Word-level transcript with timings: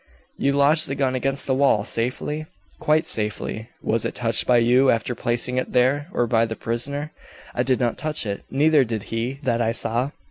"You 0.35 0.53
lodged 0.53 0.87
the 0.87 0.95
gun 0.95 1.13
against 1.13 1.45
the 1.45 1.53
wall 1.53 1.83
safely?" 1.83 2.47
"Quite 2.79 3.05
safely." 3.05 3.69
"Was 3.83 4.03
it 4.03 4.15
touched 4.15 4.47
by 4.47 4.57
you, 4.57 4.89
after 4.89 5.13
placing 5.13 5.57
it 5.57 5.73
there, 5.73 6.07
or 6.11 6.25
by 6.25 6.47
the 6.47 6.55
prisoner?" 6.55 7.11
"I 7.53 7.61
did 7.61 7.79
not 7.79 7.99
touch 7.99 8.25
it; 8.25 8.43
neither 8.49 8.83
did 8.83 9.03
he, 9.13 9.39
that 9.43 9.61
I 9.61 9.73
saw. 9.73 10.09